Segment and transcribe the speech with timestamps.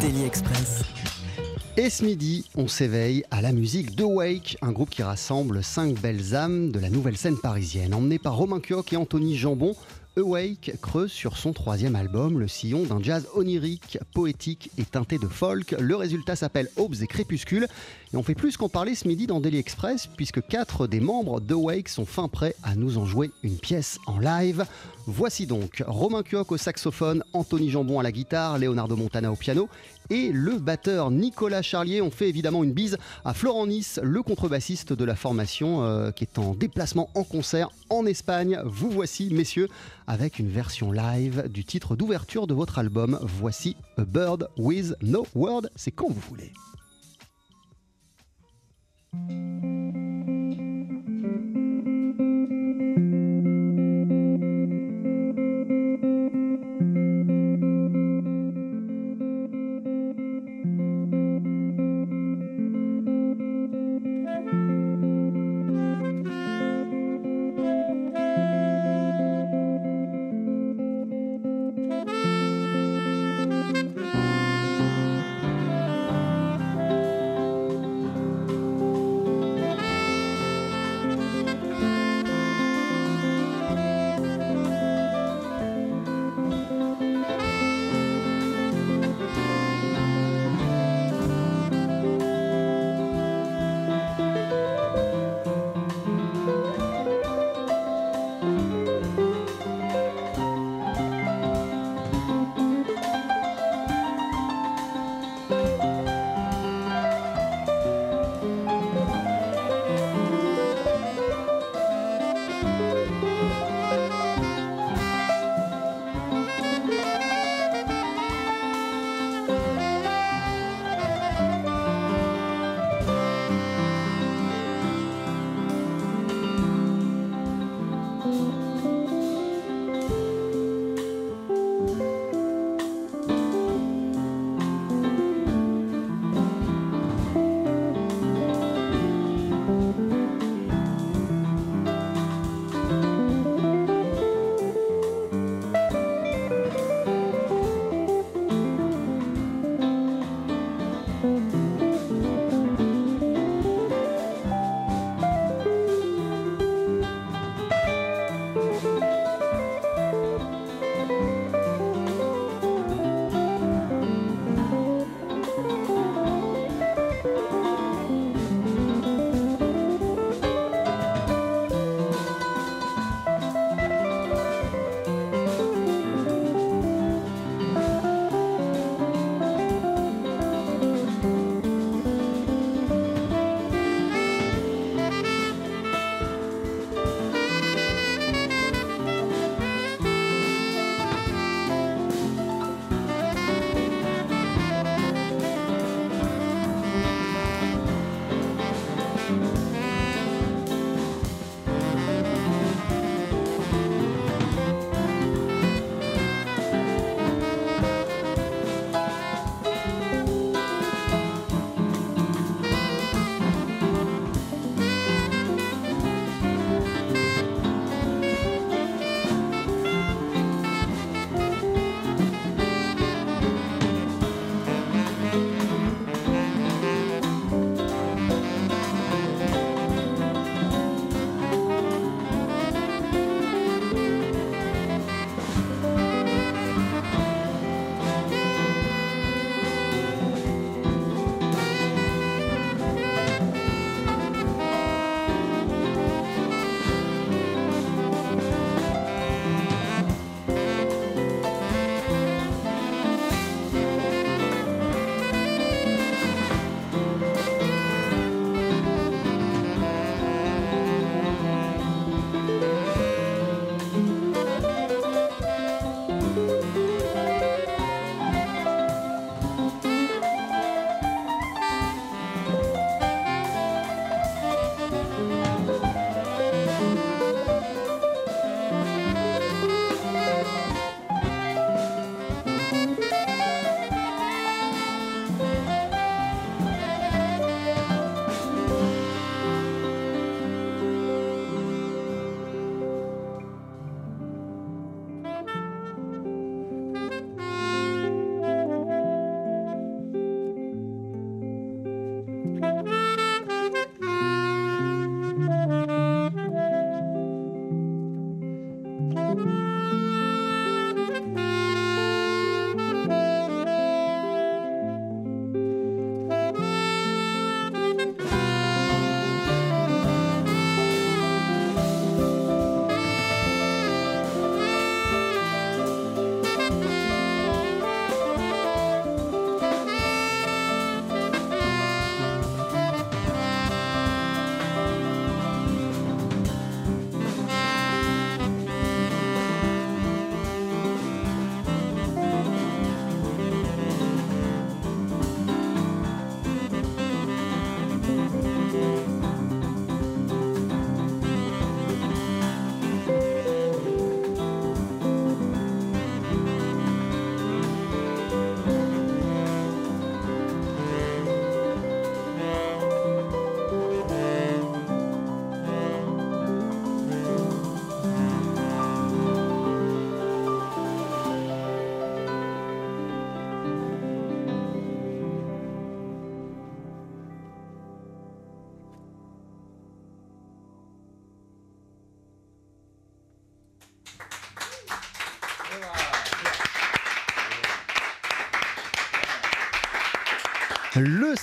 [0.00, 0.82] Daily Express.
[1.76, 6.00] Et ce midi, on s'éveille à la musique de Wake, un groupe qui rassemble cinq
[6.00, 7.94] belles âmes de la nouvelle scène parisienne.
[7.94, 9.74] Emmené par Romain Kioch et Anthony Jambon,
[10.18, 15.28] Awake creuse sur son troisième album le sillon d'un jazz onirique, poétique et teinté de
[15.28, 15.74] folk.
[15.78, 17.66] Le résultat s'appelle Aubes et Crépuscules.
[18.16, 21.90] On fait plus qu'en parler ce midi dans Daily Express, puisque quatre des membres d'Awake
[21.90, 24.64] sont fin prêts à nous en jouer une pièce en live.
[25.06, 29.68] Voici donc Romain Kioch au saxophone, Anthony Jambon à la guitare, Leonardo Montana au piano
[30.08, 32.00] et le batteur Nicolas Charlier.
[32.00, 36.24] On fait évidemment une bise à Florent Nice, le contrebassiste de la formation euh, qui
[36.24, 38.58] est en déplacement en concert en Espagne.
[38.64, 39.68] Vous voici, messieurs,
[40.06, 43.18] avec une version live du titre d'ouverture de votre album.
[43.22, 45.68] Voici A Bird with No Word.
[45.76, 46.52] C'est quand vous voulez.
[49.16, 51.15] thank you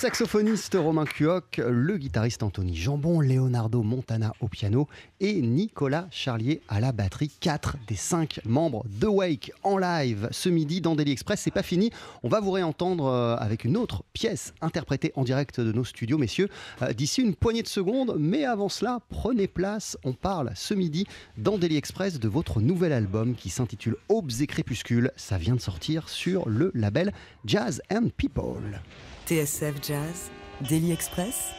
[0.04, 4.90] saxophoniste Romain Cuoc, le guitariste Anthony Jambon, Leonardo Montana au piano
[5.22, 7.32] et Nicolas Charlier à la batterie.
[7.40, 11.40] Quatre des cinq membres de Wake en live ce midi dans Daily Express.
[11.40, 11.90] C'est pas fini.
[12.22, 16.18] On va vous réentendre euh, avec une autre pièce interprétée en direct de nos studios,
[16.18, 16.50] messieurs,
[16.82, 18.18] euh, d'ici une poignée de secondes.
[18.20, 19.98] Mais avant cela, prenez place.
[20.04, 21.08] On parle ce midi
[21.38, 25.14] dans Daily Express de votre nouvel album qui s'intitule Aubes et Crépuscules.
[25.16, 27.14] Ça vient de sortir sur le label
[27.46, 28.82] Jazz and People.
[29.26, 30.32] TSF Jazz,
[30.70, 31.54] Daily Express,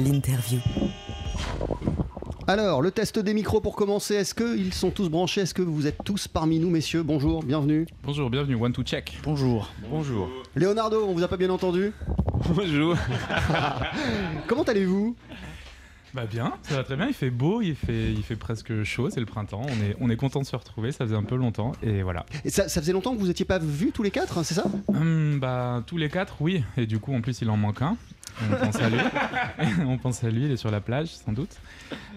[0.00, 0.58] l'interview.
[2.48, 4.14] Alors, le test des micros pour commencer.
[4.14, 5.42] Est-ce qu'ils sont tous branchés?
[5.42, 7.04] Est-ce que vous êtes tous parmi nous, messieurs?
[7.04, 7.86] Bonjour, bienvenue.
[8.02, 9.16] Bonjour, bienvenue, one to check.
[9.22, 9.70] Bonjour.
[9.88, 10.28] Bonjour.
[10.56, 11.92] Leonardo, on vous a pas bien entendu?
[12.48, 12.96] Bonjour.
[14.48, 15.14] Comment allez-vous?
[16.18, 19.08] Bah bien, ça va très bien, il fait beau, il fait, il fait presque chaud,
[19.08, 21.36] c'est le printemps, on est, on est content de se retrouver, ça faisait un peu
[21.36, 22.26] longtemps, et voilà.
[22.44, 24.54] Et ça, ça faisait longtemps que vous n'étiez pas vus tous les quatre, hein, c'est
[24.54, 24.64] ça?
[24.88, 27.96] Hum, bah tous les quatre, oui, et du coup en plus il en manque un.
[28.50, 28.98] On pense à lui.
[29.86, 31.56] on pense à lui, il est sur la plage sans doute.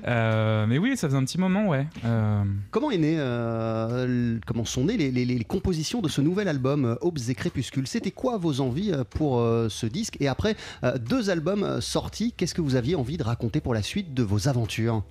[0.08, 1.88] Euh, mais oui, ça faisait un petit moment, ouais.
[2.06, 6.48] Euh, Comment est né, euh, comment sont nées les, les- les compositions de ce nouvel
[6.48, 7.88] album Aubes et Crépuscules?
[7.88, 10.18] C'était quoi vos envies pour euh, ce disque?
[10.20, 13.82] Et après euh, deux albums sortis, qu'est-ce que vous aviez envie de raconter pour la
[13.82, 15.04] suite de vos aventures?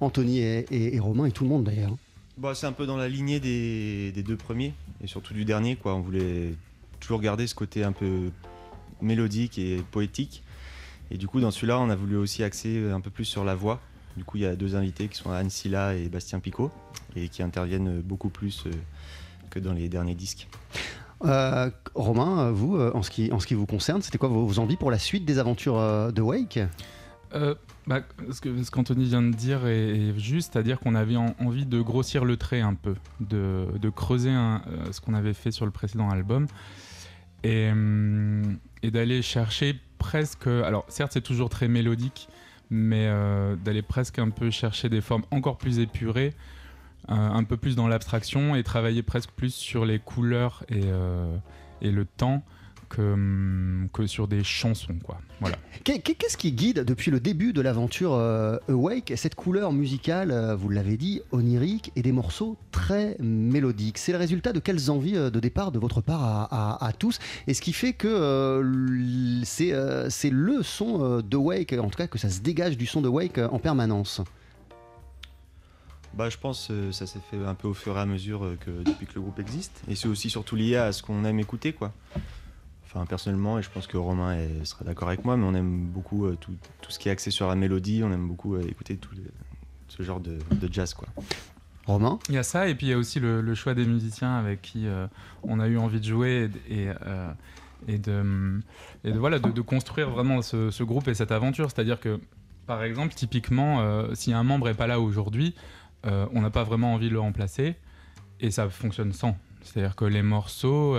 [0.00, 1.94] Anthony et, et- et Romain et tout le monde d'ailleurs.
[2.38, 4.72] Bah, c'est un peu dans la lignée des, des deux premiers
[5.02, 5.76] et surtout du dernier.
[5.76, 5.94] Quoi.
[5.94, 6.54] On voulait
[7.00, 8.30] toujours garder ce côté un peu
[9.02, 10.42] mélodique et poétique.
[11.10, 13.54] Et du coup, dans celui-là, on a voulu aussi axer un peu plus sur la
[13.54, 13.80] voix.
[14.16, 16.70] Du coup, il y a deux invités qui sont Anne Silla et Bastien Picot
[17.16, 18.70] et qui interviennent beaucoup plus euh,
[19.50, 20.48] que dans les derniers disques.
[21.24, 24.46] Euh, Romain, euh, vous, en ce, qui, en ce qui vous concerne, c'était quoi vos,
[24.46, 26.58] vos envies pour la suite des aventures de Wake?
[27.34, 27.54] Euh,
[27.86, 28.00] bah,
[28.32, 31.66] ce que- ce qu'Anthony vient de dire est, est juste, c'est-à-dire qu'on avait en- envie
[31.66, 35.50] de grossir le trait un peu, de, de creuser un- euh, ce qu'on avait fait
[35.52, 36.46] sur le précédent album,
[37.44, 42.28] et, hum, et d'aller chercher presque, alors certes c'est toujours très mélodique,
[42.70, 46.34] mais euh, d'aller presque un peu chercher des formes encore plus épurées,
[47.10, 51.36] euh, un peu plus dans l'abstraction et travailler presque plus sur les couleurs et, euh,
[51.82, 52.42] et le temps
[52.90, 55.18] que, hum, que sur des chansons, quoi.
[55.40, 55.56] Voilà.
[55.84, 60.30] Qu'est- qu'est- Qu'est-ce qui guide depuis le début de l'aventure euh, Awake cette couleur musicale,
[60.32, 64.90] euh, vous l'avez dit, onirique et des morceaux très mélodiques C'est le résultat de quelles
[64.90, 66.44] envies euh, de départ de votre part à,
[66.74, 71.36] à- à tous Et ce qui fait que euh, c'est euh, le son euh, de
[71.38, 74.20] Wake, en tout cas que ça se dégage du son de Wake en permanence.
[76.12, 78.70] Bah, je pense que ça s'est fait un peu au fur et à mesure que
[78.82, 79.80] depuis que le groupe existe.
[79.88, 81.72] Et c'est aussi surtout lié à ce qu'on aime écouter.
[81.72, 81.92] quoi.
[82.92, 85.86] Enfin, personnellement, et je pense que Romain est- sera d'accord avec moi, mais on aime
[85.86, 88.02] beaucoup euh, tout, tout ce qui est axé sur la mélodie.
[88.04, 89.22] On aime beaucoup euh, écouter tout le-
[89.88, 90.92] ce genre de, de jazz.
[90.94, 91.06] quoi.
[91.86, 92.18] Romain?
[92.28, 94.36] Il y a ça, et puis il y a aussi le, le choix des musiciens
[94.36, 95.06] avec qui euh,
[95.44, 97.30] on a eu envie de jouer et, et, euh,
[97.86, 98.60] et de,
[99.04, 101.70] et de, voilà, de, de construire vraiment ce, ce groupe et cette aventure.
[101.70, 102.18] C'est-à-dire que,
[102.66, 105.54] par exemple, typiquement, euh, si un membre n'est pas là aujourd'hui,
[106.06, 107.76] euh, on n'a pas vraiment envie de le remplacer,
[108.40, 109.36] et ça fonctionne sans.
[109.62, 110.96] C'est-à-dire que les morceaux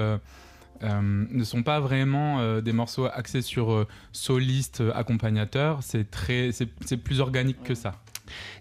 [0.83, 6.51] euh, ne sont pas vraiment euh, des morceaux axés sur euh, soliste, accompagnateur, c'est très,
[6.51, 8.01] c'est plus organique que ça.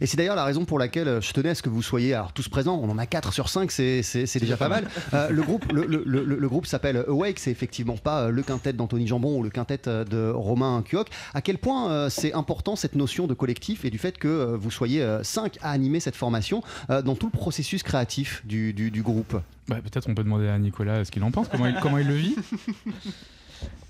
[0.01, 2.15] Et c'est d'ailleurs la raison pour laquelle euh, je tenais à ce que vous soyez
[2.15, 2.81] alors, tous présents.
[2.83, 4.89] On en a 4 sur 5, c'est c'est- c'est déjà pas mal.
[5.15, 8.43] Euh, le groupe, le, le- le- le groupe s'appelle Awake, c'est effectivement pas euh, le
[8.43, 11.09] quintet d'Anthony Jambon ou le quintet de Romain Cuoc.
[11.35, 14.57] À quel point euh, c'est important cette notion de collectif et du fait que euh,
[14.57, 18.91] vous soyez 5 à animer cette formation euh, dans tout le processus créatif du, du-
[18.91, 19.37] du groupe?
[19.69, 22.07] Bah, Peut-être on peut demander à Nicolas ce qu'il en pense, comment il, comment il
[22.09, 22.35] le vit.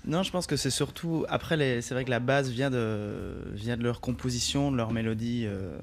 [0.05, 1.25] Non, je pense que c'est surtout.
[1.29, 5.43] Après, c'est vrai que la base vient de, vient de leur composition, de leur mélodie
[5.45, 5.77] euh,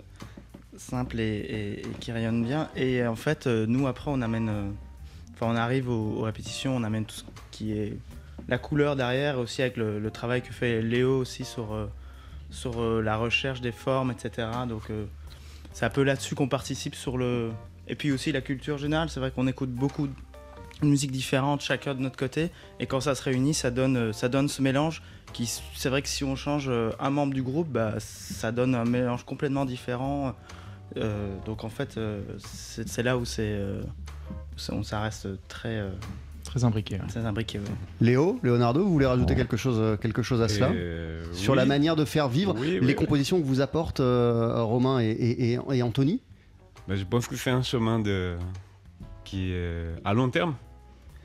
[0.76, 2.68] simple et, qui rayonne bien.
[2.74, 4.48] Et en fait, euh, nous, après, on amène.
[4.48, 4.70] euh,
[5.34, 7.22] Enfin, on arrive aux, répétitions, on amène tout ce
[7.52, 7.96] qui est
[8.48, 11.88] la couleur derrière, aussi avec le, travail que fait Léo aussi sur,
[12.50, 14.48] sur la recherche des formes, etc.
[14.68, 14.90] Donc,
[15.72, 17.52] c'est un peu là-dessus qu'on participe sur le.
[17.86, 20.08] Et puis aussi la culture générale, c'est vrai qu'on écoute beaucoup
[20.86, 22.50] de musique différente, chacun de notre côté.
[22.80, 26.00] Et quand ça se réunit, ça donne, euh, ça donne ce mélange qui, c'est vrai
[26.02, 29.64] que si on change euh, un membre du groupe, bah, ça donne un mélange complètement
[29.64, 30.34] différent.
[30.96, 31.98] Euh, donc en fait,
[32.38, 33.60] c'est c'est là où c'est,
[34.72, 35.82] où ça, reste très,
[36.44, 36.94] Très imbriqué.
[36.94, 37.06] ouais.
[37.08, 37.58] très imbriqué.
[37.58, 37.64] ouais.
[38.00, 41.58] Léo, Leonardo, vous voulez rajouter quelque chose, quelque chose à cela Euh, Sur oui.
[41.58, 42.94] la manière de faire vivre Oui, les oui.
[42.94, 46.22] compositions que vous apportent euh, Romain et, et- et- et Anthony?
[46.88, 48.36] Ben, je pense que c'est un chemin de...
[49.24, 50.54] qui est à long terme.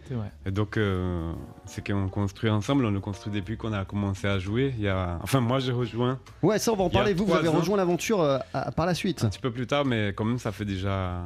[0.07, 0.31] C'est vrai.
[0.45, 1.31] Et donc, euh,
[1.65, 4.73] c'est qu'on construit ensemble, on le construit depuis qu'on a commencé à jouer.
[4.77, 5.17] Il y a...
[5.21, 7.13] Enfin, moi, j'ai rejoint Ouais, ça on va en parler.
[7.13, 7.53] Vous, vous avez ans.
[7.53, 8.37] rejoint l'aventure euh,
[8.75, 9.23] par la suite.
[9.23, 11.21] un petit peu plus tard, mais quand même, ça fait déjà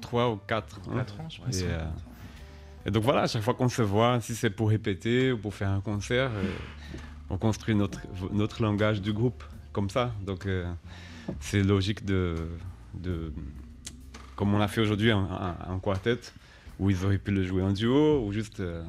[0.00, 1.60] 3 ou 4 Quatre ans, je pense.
[1.60, 1.84] Et, euh,
[2.86, 5.54] Et donc voilà, à chaque fois qu'on se voit, si c'est pour répéter ou pour
[5.54, 6.52] faire un concert, euh,
[7.30, 8.00] on construit notre,
[8.32, 10.12] notre langage du groupe comme ça.
[10.24, 10.70] Donc euh,
[11.40, 12.36] c'est logique de,
[12.94, 13.32] de,
[14.36, 16.18] comme on l'a fait aujourd'hui en, en, en quartet,
[16.82, 18.60] où ils auraient pu le jouer en duo, ou juste...
[18.60, 18.82] euh,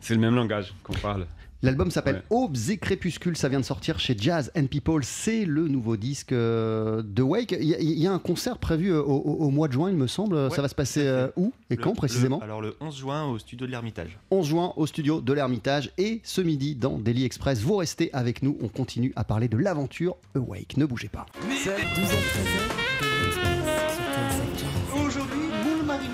[0.00, 1.26] c'est le même langage qu'on parle.
[1.60, 2.36] L'album s'appelle Ouais.
[2.44, 6.30] Aubes et Crépuscules, ça vient de sortir chez Jazz and People, c'est le nouveau disque
[6.30, 7.50] euh, de Wake.
[7.60, 9.72] Il y, a- il y a un concert prévu euh, au, au- au mois de
[9.72, 10.52] juin, il me semble.
[10.52, 13.24] ça va se passer euh, où et Le- quand le- précisément Alors le 11 juin
[13.26, 14.16] au studio de l'Ermitage.
[14.30, 17.60] 11 juin au studio de l'Ermitage et ce midi dans Daily Express.
[17.60, 20.76] Vous restez avec nous, on continue à parler de l'aventure Awake.
[20.76, 21.26] Ne bougez pas.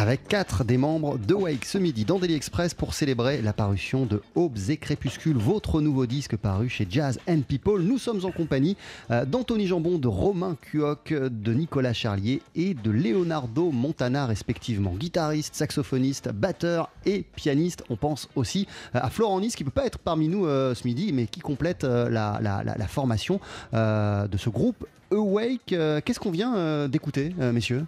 [0.00, 4.06] Avec quatre des membres de Wake ce midi dans Daily Express pour célébrer la parution
[4.06, 7.82] de Aubes et Crépuscules, votre nouveau disque paru chez Jazz and People.
[7.82, 8.78] Nous sommes en compagnie
[9.10, 15.54] euh, d'Anthony Jambon, de Romain Cuoc, de Nicolas Charlier et de Leonardo Montana, respectivement guitariste,
[15.54, 17.84] saxophoniste, batteur et pianiste.
[17.90, 20.74] On pense aussi euh, à Florent Nice qui ne peut pas être parmi nous euh,
[20.74, 23.38] ce midi, mais qui complète la, la- formation
[23.74, 25.74] de ce groupe Awake.
[26.04, 27.84] Qu'est-ce qu'on vient d'écouter, messieurs?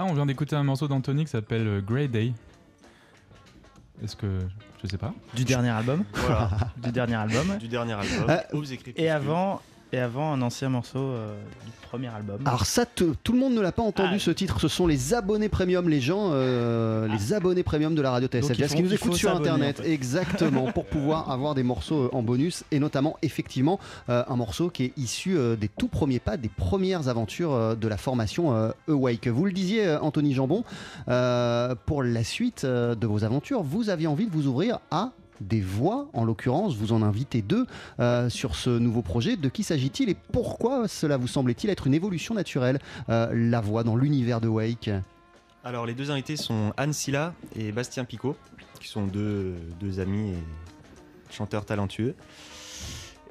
[0.00, 2.32] Ah, on vient d'écouter un morceau d'Anthony qui s'appelle euh, Grey Day.
[4.02, 4.38] Est-ce que.
[4.82, 5.12] Je sais pas.
[5.34, 6.04] Du dernier album.
[6.14, 6.48] Voilà.
[6.82, 7.58] du dernier album.
[7.58, 8.30] Du dernier album.
[8.30, 8.62] Euh.
[8.96, 9.60] Et avant,
[9.92, 12.38] et avant un ancien morceau euh, du premier album.
[12.46, 14.18] Alors ça, te- tout le monde ne l'a pas entendu Ah.
[14.20, 14.60] ce titre.
[14.60, 18.74] Ce sont les abonnés premium, les gens, euh, les abonnés premium de la radio TSF
[18.74, 19.90] qui nous écoutent sur internet, en fait.
[19.92, 24.70] exactement, pour pouvoir avoir des morceaux euh, en bonus et notamment effectivement euh, un morceau
[24.70, 29.26] qui est issu des tout premiers pas, des premières aventures de la formation Awake.
[29.28, 30.64] Vous le disiez, Anthony Jambon,
[31.86, 36.08] pour la suite de vos aventures, vous aviez envie de vous ouvrir à des voix,
[36.12, 37.66] en l'occurrence, vous en invitez deux
[37.98, 39.36] euh, sur ce nouveau projet.
[39.36, 43.84] De qui s'agit-il et pourquoi cela vous semble-t-il être une évolution naturelle, euh, la voix
[43.84, 44.90] dans l'univers de Wake?
[45.64, 48.36] Alors les deux invités sont Anne Silla et Bastien Picot,
[48.80, 52.14] qui sont deux, deux amis et chanteurs talentueux.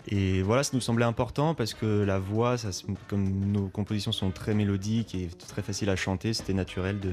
[0.07, 2.69] Et voilà, ça nous semblait important parce que la voix, ça,
[3.07, 7.11] comme nos compositions sont très mélodiques et très faciles à chanter, c'était naturel de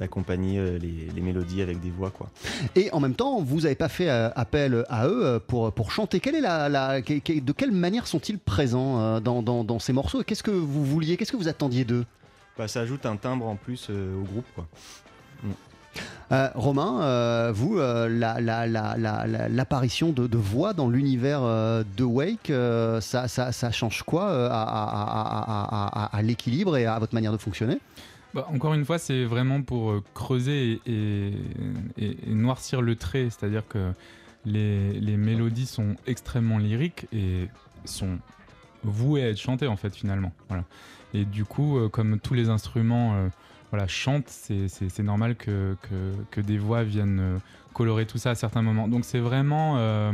[0.00, 2.30] d'accompagner euh, les, les mélodies avec des voix quoi.
[2.76, 5.90] Et en même temps, vous n'avez pas fait euh, appel à eux euh, pour, pour
[5.90, 6.18] chanter.
[6.18, 10.50] Quelle est la, de quelle manière sont-ils présents dans, dans- dans ces morceaux Qu'est-ce que
[10.50, 12.06] vous vouliez Qu'est-ce que vous attendiez d'eux?
[12.56, 14.66] Bah, ça ajoute un timbre en plus au groupe quoi.
[16.30, 21.42] Euh, Romain, euh, vous, euh, la- la- la- la- la- l'apparition de, voix dans l'univers
[21.42, 22.52] de Wake,
[23.00, 27.78] ça, change quoi à, l'équilibre et à votre manière de fonctionner?
[28.34, 31.32] Bah, encore une fois, c'est vraiment pour creuser et,
[32.26, 33.28] noircir le trait.
[33.30, 33.92] C'est-à-dire que
[34.46, 37.48] les, mélodies sont extrêmement lyriques et
[37.84, 38.18] sont
[38.84, 40.32] vouées à être chantées, en fait, finalement.
[41.14, 43.28] Et du coup, comme tous les instruments
[43.72, 45.76] voilà, chantent, c'est- normal que,
[46.30, 47.38] que- des voix viennent euh,
[47.72, 48.86] colorer tout ça à certains moments.
[48.86, 49.78] Donc, c'est vraiment.
[49.78, 50.12] euh,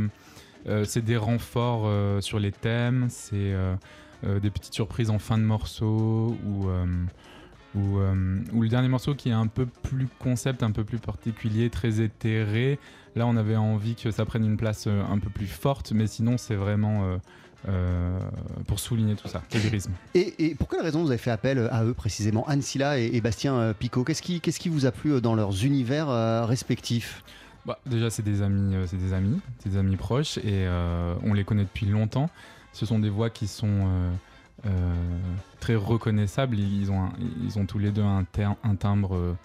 [0.67, 1.87] euh, c'est des renforts
[2.23, 3.53] sur les thèmes, c'est
[4.23, 6.67] des petites surprises en fin de morceau ou.
[7.75, 7.99] ou,
[8.53, 12.01] ou le dernier morceau qui est un peu plus concept, un peu plus particulier, très
[12.01, 12.79] éthéré.
[13.15, 16.37] Là, on avait envie que ça prenne une place un peu plus forte, mais sinon,
[16.37, 17.19] c'est vraiment
[17.67, 18.19] euh, euh,
[18.67, 19.41] pour souligner tout ça,
[20.15, 23.09] et, et pour quelle raison vous avez fait appel à eux précisément, Anne Silla et,
[23.13, 24.03] et Bastien euh, Picot?
[24.03, 27.23] Qu'est-ce qui, qu'est-ce qui vous a plu euh, dans leurs univers euh, respectifs?
[27.65, 31.13] Bah, déjà, c'est des amis, euh, c'est des amis, c'est des amis proches, et euh,
[31.23, 32.29] on les connaît depuis longtemps.
[32.71, 34.11] Ce sont des voix qui sont euh,
[34.65, 34.93] euh,
[35.59, 36.57] très reconnaissables.
[36.57, 39.35] Ils ont, un- ils ont tous les deux un, ter- un timbre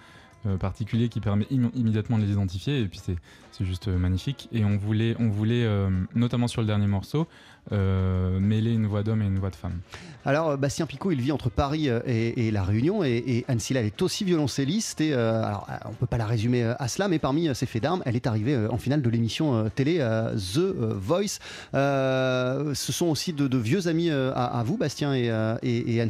[0.47, 2.81] euh, particulier qui permet im- immédiatement de les identifier.
[2.81, 3.17] Et puis c'est,
[3.61, 4.49] juste euh, magnifique.
[4.53, 7.27] Et on voulait, on voulait euh, notamment sur le dernier morceau,
[7.71, 9.79] mêler une voix d'homme et une voix de femme.
[10.27, 14.23] Alors, Bastien Picot, il vit entre Paris et, La Réunion, et, et elle est aussi
[14.25, 15.01] violoncelliste.
[15.01, 18.17] Et alors, on peut pas la résumer à cela, mais parmi ses faits d'armes, elle
[18.17, 19.97] est arrivée en finale de l'émission télé
[20.37, 21.39] The Voice.
[21.73, 25.31] Ce sont aussi de, vieux amis à, vous, Bastien et,
[25.63, 26.01] et,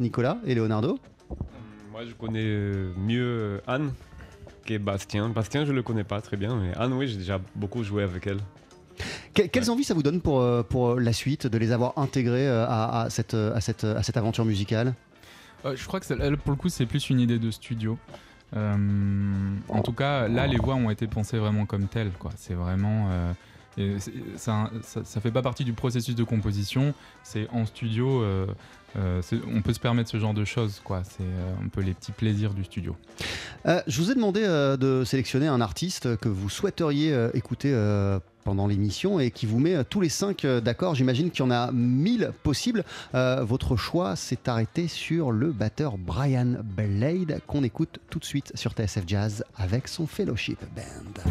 [0.00, 0.98] Nicolas et Leonardo.
[1.94, 3.92] Moi, je connais euh, mieux euh, Anne
[4.66, 5.28] que Bastien.
[5.28, 8.26] Bastien, je le connais pas très bien, mais Anne, oui, j'ai déjà beaucoup joué avec
[8.26, 8.38] elle.
[9.32, 12.48] Que- quelles envies ça vous donne pour, euh, pour la suite, de les avoir intégrés
[12.48, 14.92] à, à cette, à, cette, à cette aventure musicale?
[15.64, 17.96] Euh, je crois que elle, pour le coup, c'est plus une idée de studio.
[18.56, 18.74] Euh,
[19.68, 22.10] en tout cas, là, les voix ont été pensées vraiment comme telles.
[22.34, 23.08] C'est vraiment.
[23.12, 23.32] euh,
[23.78, 23.98] et
[24.34, 26.92] ça, ça, ça fait pas partie du processus de composition.
[27.22, 28.24] C'est en studio.
[28.96, 30.80] Euh, on peut se permettre ce genre de choses.
[30.84, 31.02] quoi.
[31.04, 32.96] C'est euh, un peu les petits plaisirs du studio.
[33.66, 37.74] Euh, je vous ai demandé de sélectionner un artiste que vous souhaiteriez écouter
[38.44, 40.94] pendant l'émission et qui vous met tous les cinq d'accord.
[40.94, 42.84] J'imagine qu'il y en a mille possibles.
[43.12, 48.72] Votre choix s'est arrêté sur le batteur Brian Blade qu'on écoute tout de suite sur
[48.72, 51.30] TSF Jazz avec son Fellowship Band.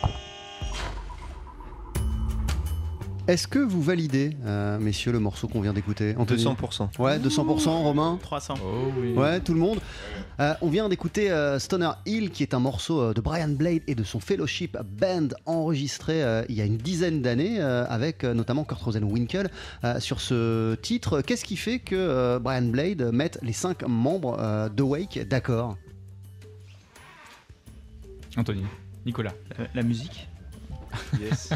[3.31, 6.43] Est-ce que vous validez, euh, messieurs, le morceau qu'on vient d'écouter Anthony?
[6.43, 6.89] 200%.
[6.99, 8.19] Ouais, 200%, Romain?
[8.21, 8.55] 300.
[8.61, 9.13] Oh oui.
[9.13, 9.79] Ouais, tout le monde.
[10.41, 13.83] Euh, on vient d'écouter euh, Stoner Hill, qui est un morceau euh, de Brian Blade
[13.87, 18.25] et de son Fellowship Band enregistré euh, il y a une dizaine d'années, euh, avec
[18.25, 19.49] euh, notamment Kurt Rosenwinkel
[19.85, 21.21] euh, sur ce titre.
[21.21, 25.77] Qu'est-ce qui fait que euh, Brian Blade mette les cinq membres euh, de Wake d'accord?
[28.35, 28.65] Anthony,
[29.05, 29.35] Nicolas.
[29.73, 30.27] La musique?
[31.19, 31.51] Yes.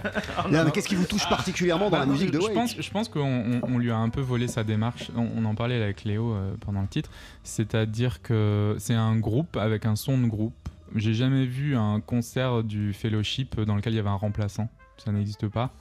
[0.50, 2.76] Non, mais Qu'est-ce qui vous touche particulièrement dans la Bah, musique de je Wake pense,
[2.80, 5.10] je pense qu'on on- on lui a un peu volé sa démarche.
[5.16, 7.10] On, on en parlait avec Léo euh, pendant le titre.
[7.44, 10.54] C'est-à-dire que c'est un groupe avec un son de groupe.
[10.96, 14.68] J'ai jamais vu un concert du Fellowship dans lequel il y avait un remplaçant.
[14.98, 15.72] Ça n'existe pas.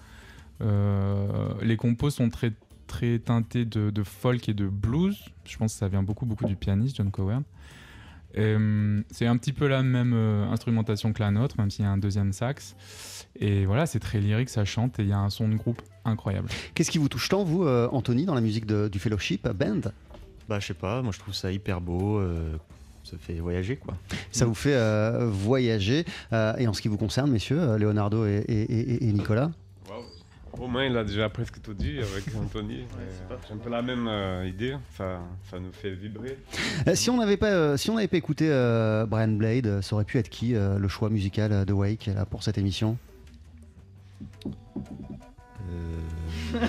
[0.62, 1.28] Euh,
[1.62, 2.52] les compos sont très,
[2.88, 5.18] très teintés de, de folk et de blues.
[5.46, 7.44] Je pense que ça vient beaucoup, beaucoup du pianiste John Coward.
[8.40, 11.88] Hum, c'est un petit peu la même euh, instrumentation que la nôtre, même s'il y
[11.88, 12.76] a un deuxième sax.
[13.40, 15.82] Et voilà, c'est très lyrique, ça chante et il y a un son de groupe
[16.06, 16.50] incroyable.
[16.74, 19.92] Qu'est-ce qui vous touche tant, vous, euh, Anthony, dans la musique de- du Fellowship Band?
[20.48, 22.18] Bah, je sais pas, moi je trouve ça hyper beau.
[22.20, 22.56] euh,
[23.04, 23.96] ça fait voyager quoi.
[24.32, 26.06] Ça vous fait euh, voyager.
[26.34, 28.62] Euh, et en ce qui vous concerne, messieurs, euh, Leonardo et, et-
[28.94, 29.52] et- et Nicolas?
[30.54, 32.86] Romain, il a déjà presque tout dit avec Anthony.
[33.12, 34.76] c'est pas J'ai un peu la même euh, idée.
[34.98, 36.38] Ça, ça nous fait vibrer.
[36.88, 39.82] Euh, Si on n'avait pas, euh, si on n'avait pas écouté euh, Brian Blade, euh,
[39.82, 42.58] ça aurait pu être qui euh, le choix musical euh, de Wake là, pour cette
[42.58, 42.98] émission?
[45.72, 46.00] Euh,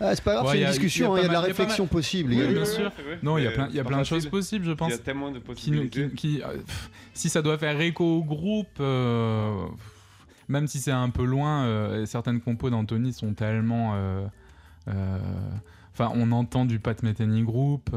[0.00, 1.32] Ah, C'est pas grave, Ouais, c'est y une a- discussion, y il y a, de
[1.32, 2.32] la réflexion mal- possible.
[2.32, 2.92] il y Oui, a- bien sûr.
[3.22, 4.88] Non, il y a plein, il y a plein de choses possibles, je pense.
[4.88, 6.08] Il y a tellement de possibilités.
[6.10, 9.90] qui- qui, euh, pff, si ça doit faire écho au groupe, euh, pff,
[10.48, 13.92] même si c'est un peu loin, euh, certaines compos d'Anthony sont tellement.
[13.94, 14.26] euh,
[14.88, 15.18] euh,
[15.92, 17.88] Enfin, on entend du Pat Metheny Group.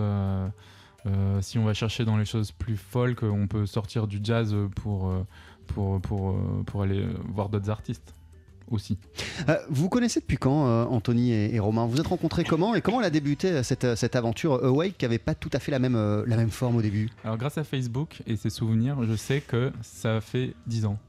[1.42, 5.12] si on va chercher dans les choses plus folk, on peut sortir du jazz pour,
[5.68, 8.14] pour, pour, pour aller voir d'autres artistes
[8.70, 8.98] aussi.
[9.48, 11.86] Euh, vous connaissez depuis quand euh, Anthony et, et Romain?
[11.86, 15.06] Vous vous êtes rencontrés comment et comment elle a débuté cette, cette aventure Awake qui
[15.06, 17.10] avait pas tout à fait la même, euh, la même forme au début?
[17.24, 21.00] Alors, grâce à Facebook et ses souvenirs, je sais que ça fait 10 ans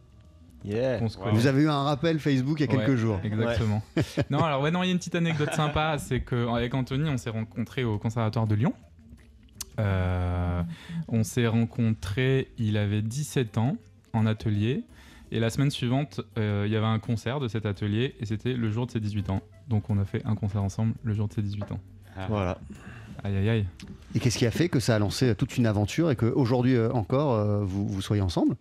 [0.65, 0.99] yeah.
[0.99, 1.25] qu'on se Wow.
[1.25, 1.37] connaît.
[1.37, 3.19] Vous avez eu un rappel Facebook il y a quelques jours.
[3.25, 3.83] Exactement.
[4.31, 7.17] non, alors ouais, non, il y a une petite anecdote sympa, c'est qu'avec Anthony, on
[7.17, 8.73] s'est rencontrés au Conservatoire de Lyon.
[9.81, 10.63] Euh,
[11.09, 13.77] on s'est rencontrés, il avait 17 ans,
[14.13, 14.83] en atelier.
[15.31, 18.55] Et la semaine suivante, euh, il y avait un concert de cet atelier, et c'était
[18.55, 19.43] le jour de ses 18 ans.
[19.69, 21.81] Donc on a fait un concert ensemble le jour de ses 18 ans.
[22.29, 22.59] Voilà.
[23.23, 23.67] Aïe aïe aïe.
[24.15, 26.91] Et qu'est-ce qui a fait que ça a lancé toute une aventure et qu'aujourd'hui euh,
[26.93, 28.57] encore euh, vous, vous soyez ensemble?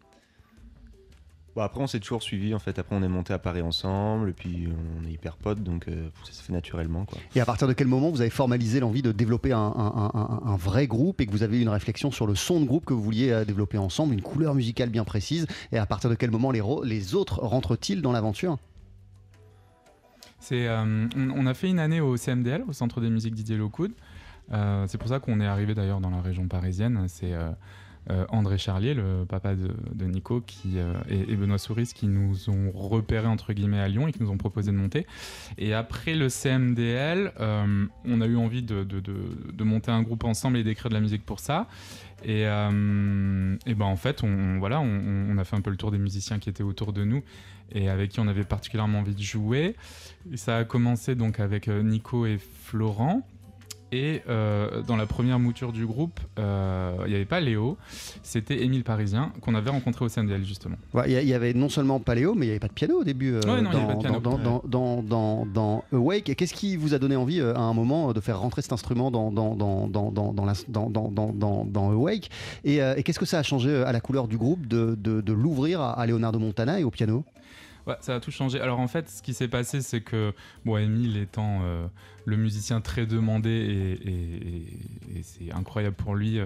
[1.58, 2.78] Bon, après, on s'est toujours suivi en fait.
[2.78, 4.68] Après, on est monté à Paris ensemble, et puis
[5.02, 7.18] on est hyper potes, donc euh, ça se fait naturellement quoi.
[7.36, 10.42] Et à partir de quel moment vous avez formalisé l'envie de développer un, un- un-
[10.46, 12.86] un vrai groupe et que vous avez eu une réflexion sur le son de groupe
[12.86, 16.16] que vous vouliez euh, développer ensemble, une couleur musicale bien précise Et à partir de
[16.16, 18.60] quel moment les, autres rentrent-ils dans l'aventure?
[20.40, 23.58] C'est, euh, on, on a fait une année au CMDL, au Centre des musiques Didier
[23.58, 23.94] Lockwood.
[24.52, 27.06] Euh, c'est pour ça qu'on est arrivé d'ailleurs dans la région parisienne.
[27.08, 27.34] C'est
[28.30, 33.28] André Charlier, le papa de, Nico, qui, euh, et, Benoît Souris qui nous ont repérés
[33.28, 35.06] entre guillemets à Lyon et qui nous ont proposé de monter.
[35.58, 40.24] Et après le CMDL, euh, on a eu envie de, de- de- monter un groupe
[40.24, 41.68] ensemble et d'écrire de la musique pour ça.
[42.24, 44.86] Et, euh, et ben en fait, on, voilà, on,
[45.30, 47.22] on a fait un peu le tour des musiciens qui étaient autour de nous
[47.72, 49.76] et avec qui on avait particulièrement envie de jouer.
[50.32, 53.28] Et ça a commencé donc avec euh, Nico et Florent.
[53.94, 57.78] Et euh, dans la première mouture du groupe, euh, il n'y avait pas Léo,
[58.22, 60.76] c'était Émile Parisien qu'on avait rencontré au CNDL justement.
[60.94, 62.74] Ouais, Il y, il y avait non seulement Paléo, mais il n'y avait pas de
[62.74, 64.20] piano au début euh, Ouais, non, dans, pas piano.
[64.68, 66.36] dans, Awake.
[66.36, 68.74] Qu'est-ce qui vous a donné envie euh, à un moment euh, de faire rentrer cet
[68.74, 72.30] instrument dans, dans, Awake
[72.66, 74.96] Et, euh, et qu'est-ce que ça a changé euh, à la couleur du groupe de,
[75.00, 77.24] de, de l'ouvrir à, à Leonardo Montana et au piano
[78.02, 78.60] Ça a tout changé.
[78.60, 80.34] Alors en fait, ce qui s'est passé, c'est que
[80.66, 81.88] bon, Émile étant euh,
[82.28, 86.46] le musicien très demandé et, c'est incroyable pour lui, euh,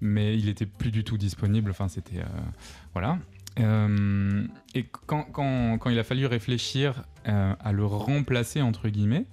[0.00, 1.70] mais il était plus du tout disponible.
[1.70, 2.24] Enfin, c'était euh,
[2.92, 3.18] voilà.
[4.74, 9.26] Et quand, il a fallu réfléchir à le remplacer entre guillemets.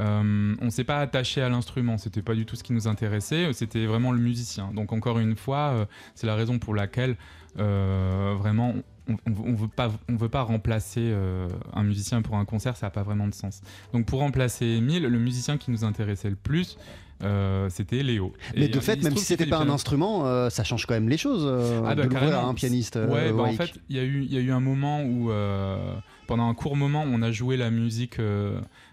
[0.00, 3.52] euh, on s'est pas attaché à l'instrument, c'était pas du tout ce qui nous intéressait,
[3.52, 4.70] c'était vraiment le musicien.
[4.74, 7.16] Donc encore une fois, c'est la raison pour laquelle
[7.56, 8.74] vraiment
[9.08, 12.86] on, on, veut pas on veut pas remplacer euh, un musicien pour un concert, ça
[12.86, 13.60] n'a pas vraiment de sens.
[13.92, 16.78] Donc pour remplacer Emile, le musicien qui nous intéressait le plus,
[17.22, 18.32] euh, c'était Léo.
[18.54, 20.94] Mais Et, de euh, fait, même si c'était pas un instrument, euh, ça change quand
[20.94, 21.46] même les choses
[21.86, 22.96] Ah bah, de à un pianiste.
[22.96, 25.30] Ouais, bah, en fait, il y a eu il y a eu un moment où
[26.26, 28.18] pendant un court moment, on a joué la musique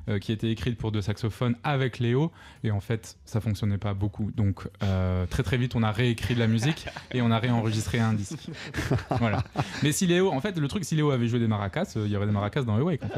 [0.10, 2.32] euh, qui était écrite pour deux saxophones avec Léo,
[2.64, 4.32] et en fait, ça fonctionnait pas beaucoup.
[4.36, 8.00] Donc, euh, très très vite, on a réécrit de la musique et on a réenregistré
[8.00, 8.50] un disque.
[9.20, 9.44] voilà.
[9.84, 12.12] Mais si Léo, en fait, le truc, si Léo avait joué des maracas, euh, il
[12.12, 13.02] y aurait des maracas dans Awake.
[13.04, 13.10] En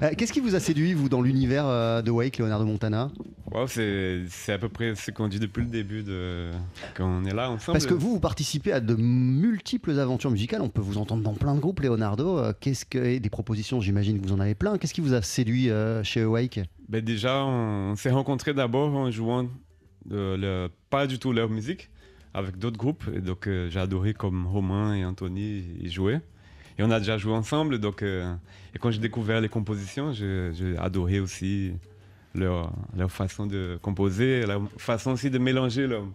[0.00, 0.16] fait.
[0.16, 3.10] Qu'est-ce qui vous a séduit, vous, dans l'univers de Wake, Leonardo Montana?
[3.52, 6.50] Wow, c'est c'est à peu près ce qu'on dit depuis le début de
[6.96, 7.78] qu'on est là ensemble.
[7.78, 10.60] Parce que vous, vous participez à de multiples aventures musicales.
[10.60, 12.40] On peut vous entendre dans plein de groupes, Leonardo.
[12.60, 14.76] Qu'est-ce que et des propositions J'imagine que vous en avez plein.
[14.78, 19.10] Qu'est-ce qui vous a séduit euh, chez Awake Ben déjà, on s'est rencontrés d'abord en
[19.10, 19.48] jouant
[20.10, 21.90] le- pas du tout leur musique
[22.32, 23.08] avec d'autres groupes.
[23.10, 26.20] Donc, euh, j'ai adoré comme Romain et Anthony y jouaient.
[26.78, 27.78] Et on a déjà joué ensemble.
[27.78, 28.34] Donc, euh,
[28.74, 31.72] et quand j'ai découvert les compositions, j'ai adoré aussi
[32.34, 36.06] leur, leur façon de composer, leur façon aussi de mélanger leurs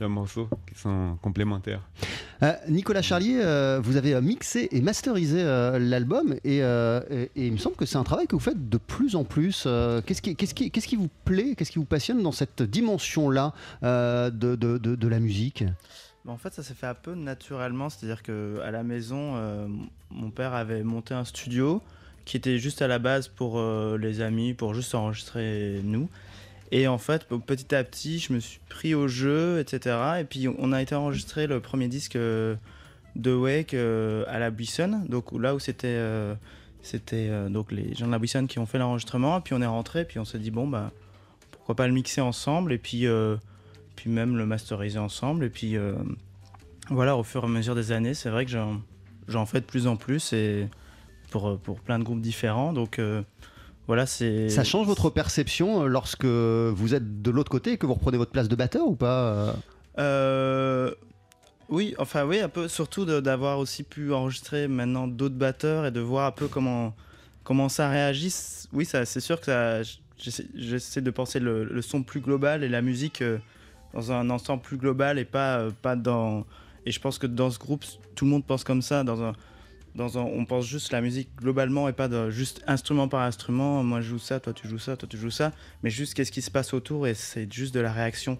[0.00, 1.82] leurs morceaux qui sont complémentaires.
[2.42, 7.30] Euh, Nicolas Charlier, euh, vous avez euh, mixé et masterisé euh, l'album et, euh, et-
[7.34, 9.64] et il me semble que c'est un travail que vous faites de plus en plus.
[9.66, 12.62] Euh, Qu'est-ce qui, qu'est-ce qui- qu'est-ce qui vous plaît, qu'est-ce qui vous passionne dans cette
[12.62, 15.64] dimension-là euh, de, de- de- de la musique?
[16.24, 19.66] Bah, en fait, ça s'est fait un peu naturellement, c'est-à-dire que à la maison, euh,
[20.10, 21.82] mon père avait monté un studio
[22.24, 26.08] qui était juste à la base pour euh, les amis, pour juste enregistrer nous.
[26.70, 29.96] Et en fait, petit à petit, je me suis pris au jeu, etc.
[30.20, 32.56] Et puis, on a été enregistré le premier disque euh,
[33.16, 36.34] de Wake euh, à la Buisson, donc là où c'était euh,
[36.82, 39.38] c'était donc les gens de la Buisson qui ont fait l'enregistrement.
[39.38, 40.92] Et puis on est rentré, puis on s'est dit bon bah
[41.50, 43.06] pourquoi pas le mixer ensemble et puis
[43.96, 45.44] puis même le masteriser ensemble.
[45.44, 45.76] Et puis
[46.88, 48.52] voilà, au fur et à mesure des années, c'est vrai que
[49.26, 50.68] j'en fais de plus en plus et
[51.30, 52.72] pour, pour plein de groupes différents.
[52.72, 53.00] Donc
[53.88, 54.48] voilà, c'est.
[54.50, 58.18] Ça change votre perception euh, lorsque vous êtes de l'autre côté et que vous reprenez
[58.18, 59.52] votre place de batteur ou pas euh
[59.98, 60.94] Euh,
[61.68, 66.00] oui, enfin oui, un peu, surtout d'avoir aussi pu enregistrer maintenant d'autres batteurs et de
[66.00, 66.94] voir un peu comment,
[67.44, 68.34] comment ça réagit.
[68.72, 69.82] Oui, ça, c'est sûr que ça,
[70.16, 73.38] j'essaie, j'essaie de penser le, le son plus global et la musique euh,
[73.92, 76.46] dans un ensemble plus global et pas, euh, pas dans...
[76.86, 79.32] Et je pense que dans ce groupe, tout le monde pense comme ça, dans un...
[79.98, 83.82] Dans un, on pense juste la musique globalement et pas de, juste instrument par instrument.
[83.82, 85.52] Moi je joue ça, toi tu joues ça, toi tu joues ça.
[85.82, 88.38] Mais juste qu'est-ce qui se passe autour et c'est juste de la réaction.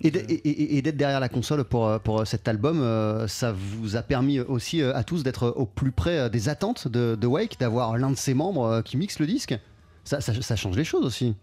[0.00, 4.80] Et d'être derrière la console pour, pour cet album, euh, ça vous a permis aussi
[4.80, 8.10] euh, à tous d'être au plus près euh, des attentes de, de Wake, d'avoir l'un
[8.10, 9.58] de ses membres qui mixe le disque?
[10.04, 11.34] Ça, ça- ça change les choses aussi.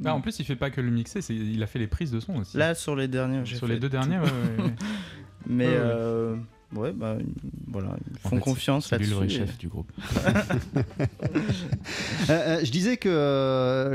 [0.00, 2.18] Bah, en plus, il fait pas que le mixer, il a fait les prises de
[2.18, 2.56] son aussi.
[2.56, 3.92] Là, sur les derniers, Sur fait les deux tout.
[3.96, 4.74] derniers, ouais, ouais, ouais.
[5.46, 5.78] Mais Ouais, ouais.
[5.80, 6.36] euh,
[6.74, 7.16] ouais, bah
[7.66, 9.14] voilà, ils En font fait, confiance là-dessus.
[9.20, 9.90] le chef du groupe.
[12.30, 13.94] Euh, euh, je disais que euh,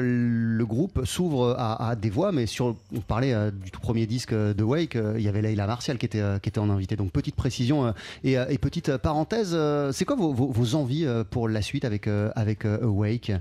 [0.57, 4.05] le groupe s'ouvre à, à des voix, mais sur, on parlait euh, du tout premier
[4.07, 6.69] disque de Wake, euh, il y avait Leila Martial qui était, euh, qui était en
[6.69, 6.95] invité.
[6.95, 7.91] Donc petite précision euh,
[8.23, 11.61] et, euh, et petite parenthèse, euh, c'est quoi vos, vos- vos envies euh, pour la
[11.61, 13.31] suite avec, euh, avec euh, Awake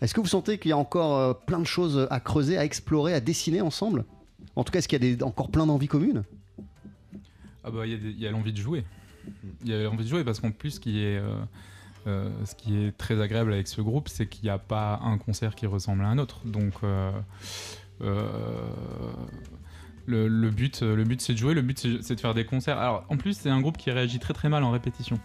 [0.00, 2.64] Est-ce que vous sentez qu'il y a encore euh, plein de choses à creuser, à
[2.64, 4.04] explorer, à dessiner ensemble?
[4.56, 6.22] En tout cas, est-ce qu'il y a des- encore plein d'envies communes?
[7.64, 8.84] Ah bah il y a l'envie de jouer.
[9.64, 11.34] Il y a l'envie de jouer parce qu'en plus ce qui est euh,
[12.06, 15.16] euh, ce qui est très agréable avec ce groupe, c'est qu'il n'y a pas un
[15.18, 16.40] concert qui ressemble à un autre.
[16.44, 17.10] Donc euh,
[20.06, 22.78] le, le but, le but c'est de jouer, le but c'est de faire des concerts.
[22.78, 25.18] Alors en plus c'est un groupe qui réagit très très mal en répétition.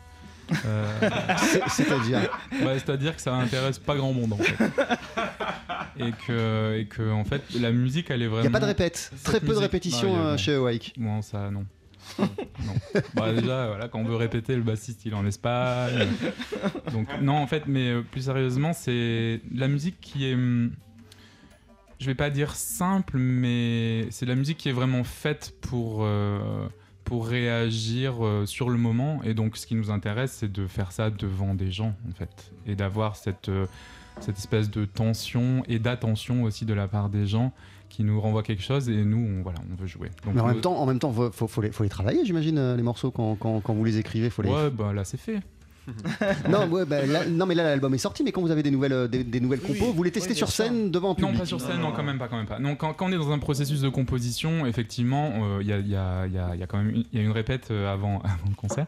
[0.65, 0.99] Euh,
[1.37, 2.21] C'est- C'est-à-dire
[2.63, 4.63] bah, C'est-à-dire que ça intéresse pas grand monde en fait.
[5.97, 8.43] Et que, et que en fait la musique elle est vraiment.
[8.43, 10.37] Il n'y a pas de répète, Cette très peu de répétitions euh, non.
[10.37, 10.93] chez Awake.
[10.97, 11.65] Non, ça, non.
[12.19, 12.27] Non.
[13.13, 16.07] Bah, déjà, voilà, quand on veut répéter, le bassiste, il est en Espagne.
[16.91, 20.33] Donc, non, en fait, mais euh, plus sérieusement, c'est la musique qui est.
[20.33, 20.71] hum,
[21.99, 25.99] Je vais pas dire simple, mais c'est la musique qui est vraiment faite pour.
[26.03, 26.67] euh,
[27.05, 30.91] pour réagir euh, sur le moment et donc ce qui nous intéresse c'est de faire
[30.91, 33.49] ça devant des gens en fait et d'avoir cette
[34.19, 37.51] cette espèce de tension et d'attention aussi de la part des gens
[37.89, 40.47] qui nous renvoient quelque chose et nous on, voilà on veut jouer donc Mais en
[40.47, 42.83] même temps, en même temps, faut, faut- faut les, faut les travailler, j'imagine, euh, les
[42.83, 44.49] morceaux quand, quand- quand vous les écrivez, faut les.
[44.49, 45.39] Ouais, bah là c'est fait.
[46.49, 48.69] non, ouais, bah, là- non, mais là l'album est sorti, mais quand vous avez des
[48.69, 51.33] nouvelles, euh, des, des nouvelles Oui, compos, vous les testez sur scène devant un public.
[51.33, 52.59] Non, pas sur scène, non, quand même pas, quand même pas.
[52.59, 55.79] Non, quand, quand on est dans un processus de composition, effectivement, euh, il y, a,
[55.79, 57.31] il y a- il y a- y a quand même une, il y a une
[57.31, 58.85] répète avant, avant le concert.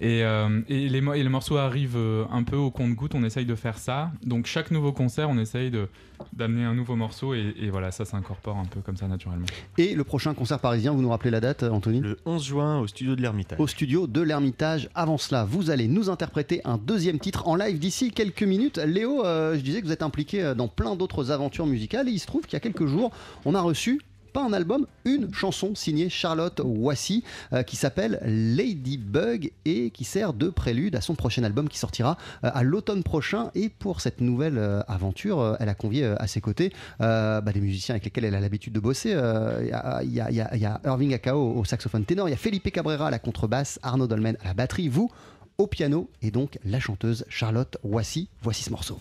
[0.00, 3.22] Et, euh, et, les, mo- et les morceaux arrivent euh, un peu au compte-goutte, on
[3.22, 4.10] essaye de faire ça.
[4.24, 5.88] Donc chaque nouveau concert, on essaye de-
[6.32, 9.44] d'amener un nouveau morceau et, et voilà, ça s'incorpore un peu comme ça naturellement.
[9.78, 12.00] Et le prochain concert parisien, vous nous rappelez la date, Anthony?
[12.00, 13.60] Le 11 juin au studio de l'Ermitage.
[13.60, 14.88] Au studio de l'Ermitage.
[14.94, 18.78] Avant cela, vous allez nous interpréter un deuxième titre en live d'ici quelques minutes.
[18.78, 22.18] Léo, euh, je disais que vous êtes impliqué dans plein d'autres aventures musicales et il
[22.18, 23.10] se trouve qu'il y a quelques jours,
[23.44, 24.00] on a reçu
[24.32, 30.32] pas un album, une chanson signée Charlotte Wassy euh, qui s'appelle Ladybug et qui sert
[30.32, 33.50] de prélude à son prochain album qui sortira euh, à l'automne prochain.
[33.54, 37.94] Et pour cette nouvelle euh, aventure, elle a convié à ses côtés bah, des musiciens
[37.94, 39.10] avec lesquels elle a l'habitude de bosser.
[39.10, 43.18] Il y a Irving Akao au saxophone ténor, il y a Felipe Cabrera à la
[43.18, 45.10] contrebasse, Arnaud Dolmen à la batterie, vous
[45.58, 48.28] au piano et donc la chanteuse Charlotte Wassy.
[48.42, 48.98] Voici ce morceau.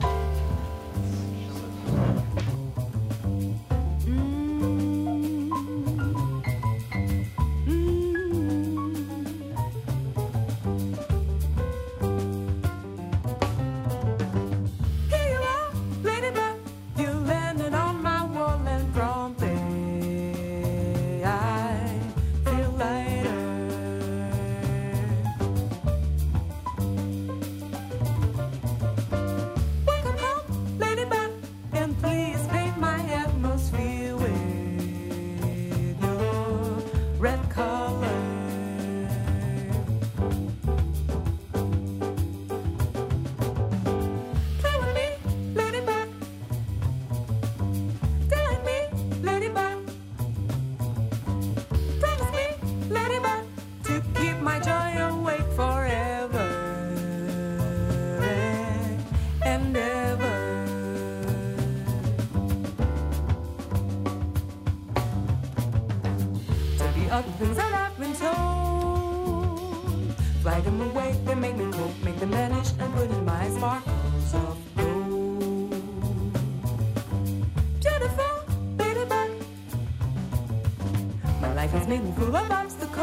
[81.89, 82.99] Has full of obstacles.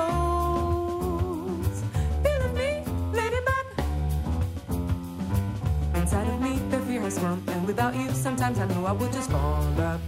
[2.23, 3.67] Feel me, ladybug.
[5.95, 9.13] Inside of me, the fear has grown, and without you, sometimes I know I would
[9.13, 10.01] just fall apart.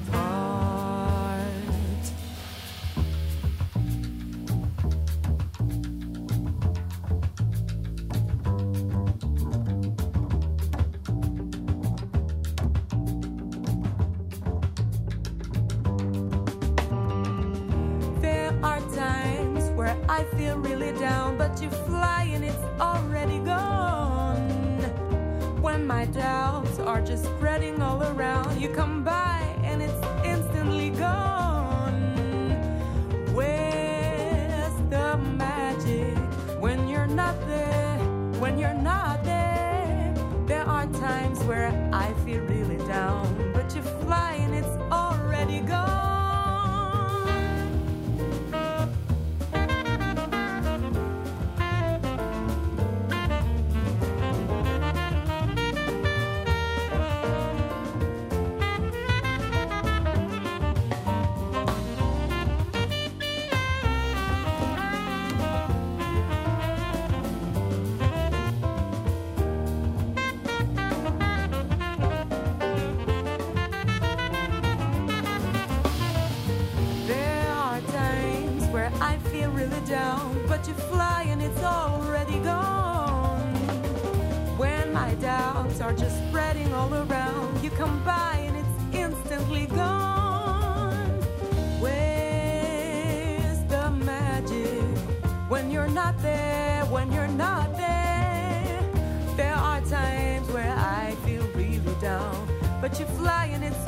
[102.98, 103.87] But you fly and it's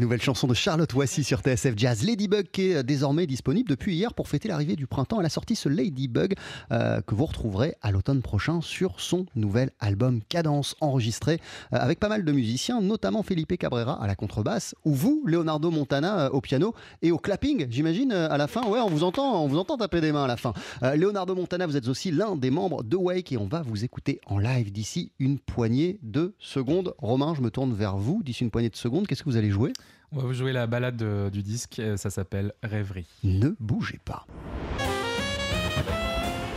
[0.00, 4.14] nouvelle chanson de Charlotte Voici sur TSF Jazz, Ladybug, qui est désormais disponible depuis hier
[4.14, 5.20] pour fêter l'arrivée du printemps.
[5.20, 6.34] Elle a sorti ce Ladybug
[6.72, 11.40] euh, que vous retrouverez à l'automne prochain sur son nouvel album Cadence, enregistré
[11.72, 15.70] euh, avec pas mal de musiciens, notamment Felipe Cabrera à la contrebasse, ou vous, Leonardo
[15.70, 18.66] Montana, euh, au piano et au clapping, j'imagine, euh, à la fin.
[18.66, 20.52] Ouais, on vous entend, on vous entend taper des mains à la fin.
[20.82, 23.84] Euh, Leonardo Montana, vous êtes aussi l'un des membres de Wake et on va vous
[23.84, 26.94] écouter en live d'ici une poignée de secondes.
[26.98, 28.22] Romain, je me tourne vers vous.
[28.22, 29.72] D'ici une poignée de secondes, qu'est-ce que vous allez jouer?
[30.12, 33.06] On va vous jouer la balade du disque, euh, ça s'appelle Rêverie.
[33.22, 34.26] Ne bougez pas.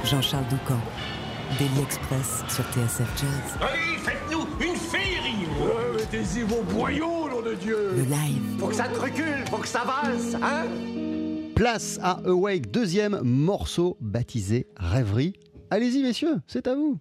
[0.04, 0.80] Jean-Charles Doucan,
[1.60, 3.58] Daily Express sur TSF Jazz.
[3.62, 5.48] Allez, faites-nous une féerie
[5.96, 8.42] Mettez-y vos boyaux, nom de Dieu Le live.
[8.58, 10.66] Faut que ça te recule, faut que ça valse, hein
[11.56, 15.34] Place à Awake, deuxième morceau baptisé Rêverie.
[15.70, 17.00] Allez-y messieurs, c'est à vous.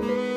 [0.00, 0.29] Thank you.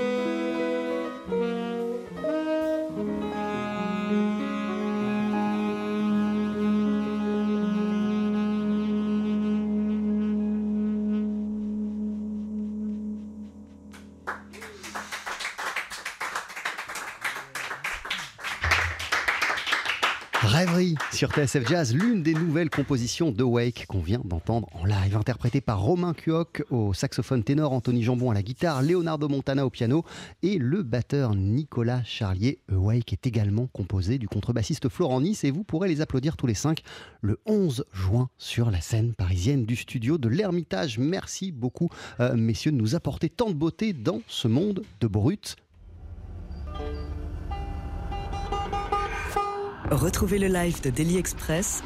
[21.24, 25.62] Sur TSF Jazz, l'une des nouvelles compositions de Wake qu'on vient d'entendre en live, interprétée
[25.62, 30.04] par Romain Cuoc au saxophone ténor, Anthony Jambon à la guitare, Leonardo Montana au piano
[30.42, 32.60] et le batteur Nicolas Charlier.
[32.70, 36.56] Wake est également composé du contrebassiste Florent Nice et vous pourrez les applaudir tous les
[36.56, 36.82] cinq
[37.22, 41.00] le 11 juin sur la scène parisienne du studio de l'Ermitage.
[41.00, 41.88] Merci beaucoup,
[42.20, 45.56] euh, messieurs, de nous apporter tant de beauté dans ce monde de brut.
[49.92, 51.84] Retrouvez le live de Daily Express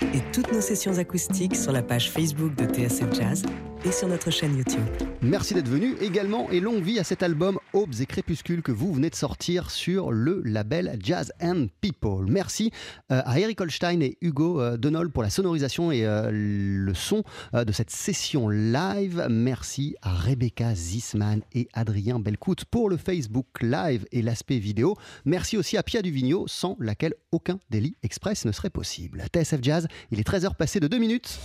[0.00, 3.42] et toutes nos sessions acoustiques sur la page Facebook de TSF Jazz
[3.84, 4.84] et sur notre chaîne YouTube.
[5.22, 8.92] Merci d'être venu également et longue vie à cet album Aubes et Crépuscules que vous
[8.92, 12.26] venez de sortir sur le label Jazz and People.
[12.28, 12.70] Merci
[13.10, 17.24] euh, à Eric Holstein et Hugo euh, Denol pour la sonorisation et euh, le son
[17.52, 19.26] de cette session live.
[19.28, 24.96] Merci à Rebecca Zisman et Adrien Belcout pour le Facebook Live et l'aspect vidéo.
[25.24, 29.24] Merci aussi à Pia Duvigneau sans laquelle aucun Daily Express ne serait possible.
[29.32, 31.38] TSF Jazz, il est 13h passé de 2 minutes.